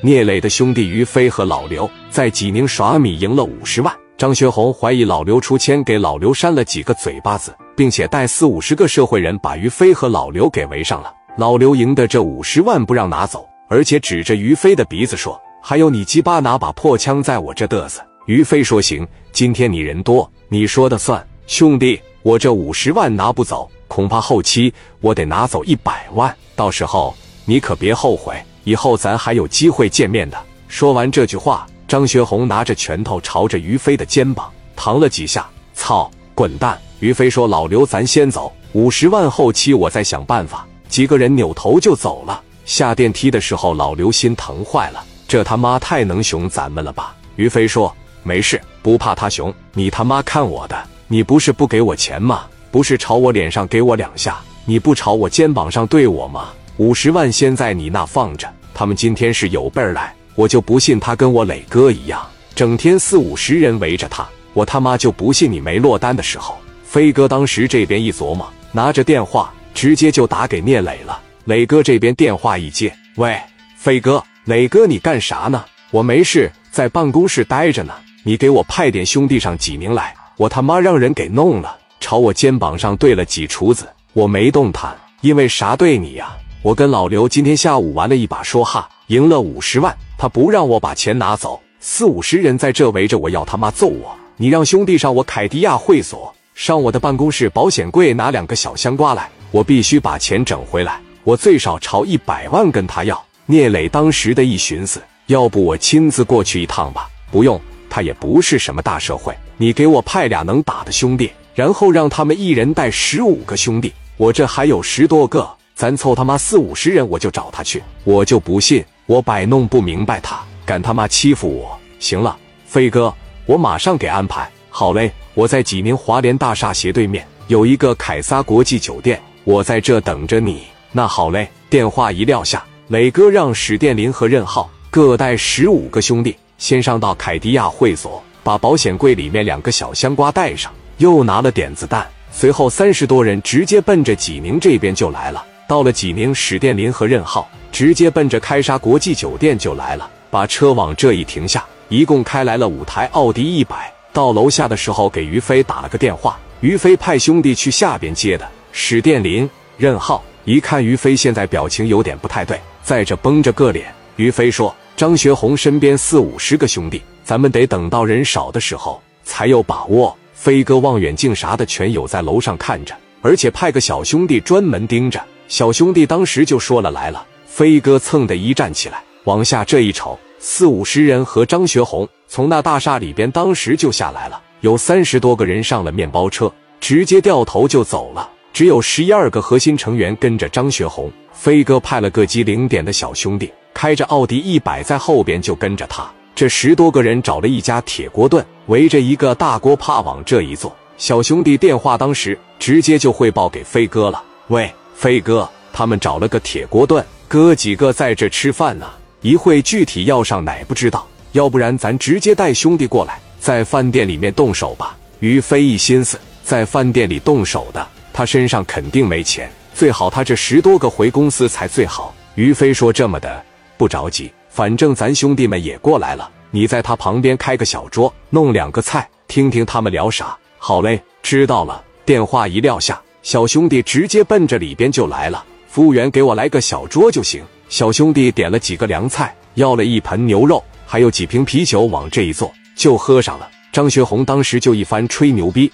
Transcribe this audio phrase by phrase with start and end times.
[0.00, 3.92] 聂磊的兄弟于飞和老刘在济宁耍米赢了五十万。
[4.16, 11.12] 张学红怀疑老刘出千，给老刘扇了几个嘴巴子，并且带四五十个社会人把于飞和老刘给围上了。
[11.36, 21.24] 老刘赢的这五十万不让拿走，而且指着于飞的鼻子说：“还有你鸡巴拿把破枪在我这嘚瑟。”于飞说：“行，今天你人多，你说的算。
[21.48, 30.38] 兄弟，我这五十万拿不走，恐怕后期我得拿走一百万，到时候你可别后悔，以后咱还有机会见面的。”
[30.68, 31.66] 说完这句话。
[31.88, 36.78] 张学红拿着拳头朝着于飞的肩膀弹了几下，操，滚蛋！
[37.00, 42.42] 于飞说：“老刘，咱先走，五十万后期我再想办法。”几个人扭头就走了。
[42.66, 47.16] 下电梯的时候，老刘心疼坏了，这他妈太能熊咱们了吧？
[47.36, 47.90] 于飞说
[48.22, 50.78] ：“没事，不怕他熊，你他妈看我的！
[51.06, 52.44] 你不是不给我钱吗？
[52.70, 56.50] 不是朝我脸上给我两下，你不朝我肩膀上对我吗？
[56.78, 62.24] 五十万先在你那放着，他们今天是有备而来。”我就不信他跟我磊哥一样，
[62.54, 64.24] 整天四五十人围着他。
[64.52, 66.56] 我他妈就不信你没落单的时候。
[66.84, 71.20] 飞哥当时这边一琢磨，拿着电话直接就打给聂磊了。
[71.46, 73.36] 磊哥这边电话一接，喂，
[73.76, 75.64] 飞哥，磊哥你干啥呢？
[75.90, 77.92] 我没事，在办公室待着呢。
[78.22, 86.36] 你给我派点兄弟上济宁来，我他妈让人给弄了，朝我肩膀上对了几厨子，我没动弹，因为啥对你呀？
[86.60, 89.96] 我跟老刘今天下午玩了一把说哈，赢了五十万。
[90.16, 94.12] 他不让我把钱拿走，四五十人在这围着我要他妈揍我。
[94.36, 101.00] 你让兄弟上我凯迪亚会所，上我的办公室保险柜拿两个小香瓜来，我必须把钱整回来。
[101.22, 103.24] 我最少朝一百万跟他要。
[103.46, 107.08] 聂磊当时的一寻思，要不我亲自过去一趟吧？
[107.30, 115.48] 不用，他也不是什么大社会，你给我派俩能打的兄弟，然后让他们一人带十五个兄弟，我这还有十多个，
[115.78, 117.80] 咱凑他妈四五十人，我就找他去。
[118.02, 118.84] 我就不信。
[119.06, 121.78] 我摆弄不明白，他敢他妈欺负我！
[122.00, 123.14] 行了，飞哥，
[123.46, 125.08] 我马上给安排好嘞。
[125.34, 130.64] 我在济宁华联大厦斜对面有一个凯撒国际酒店，我在这等着你。
[130.90, 131.48] 那好嘞。
[131.70, 142.04] 电话一撂下，磊哥让史殿林和任浩各带十五个兄弟先上到凯迪亚会所，把保险柜里面两个小香瓜带上，又拿了点子弹。
[142.32, 145.44] 随后三十多人直接奔着济宁这边就来了。
[145.68, 147.48] 到了济宁，史殿林和任浩。
[147.70, 153.92] 直接奔着开沙国际酒店就来了，把车往这一停下，一共开来了五台奥迪一百。
[154.12, 158.48] 到楼下的时候，给于飞打了个电话，于飞派兄弟去下边接的。
[158.72, 163.94] 史殿林、任浩一看于飞现在表情有点不太对，在这绷着个脸。
[164.16, 170.16] 于飞说：“张学红身边四五十个兄弟，咱们得等到人少的时候才有把握。
[170.32, 175.22] 飞哥望远镜啥的全有在楼上看着，而且派个小兄弟专门盯着。
[175.48, 188.30] 小兄弟当时就说了来了。”飞哥蹭的一站起来，往下这一瞅，四五十人和张学红从那大厦里边当时就下来了，有三十多个人上了面包车，直接掉头就走了。
[188.52, 191.10] 只有十一二个核心成员跟着张学红。
[191.32, 196.08] 飞哥派了个机零点的小兄弟，开着奥迪一百在后边就跟着他。
[196.34, 200.76] 这十多个人找了一家铁锅炖，围着一个大锅帕往这一坐。
[200.96, 214.98] 小兄弟电话当时直接就汇报给飞哥了：“喂，飞哥，他们找了个铁锅炖。”哥几个在这吃饭呢，一会具体要上哪不知道，要不然咱直接带兄弟过来，在饭店里面动手吧。
[215.20, 222.12] 于飞一心思，在饭店里动手的，他身上肯定没钱，最好他这十多个回公司才最好。
[222.34, 223.44] 于飞说：“这么的，
[223.76, 231.84] 不着急，反正咱兄弟们也过来了，你在他旁边开个小桌，弄两个菜，听听他们聊啥。”好嘞，知道了。
[232.04, 235.44] 电话一撂下，小兄弟直接奔着里边就来了。
[235.66, 237.44] 服务员，给我来个小桌就行。
[237.68, 243.46] 小兄弟点了几个凉菜，要了一盆牛肉，还有几瓶啤酒，往这一坐就喝上了。
[243.70, 245.70] 张学红当时就一番吹牛逼，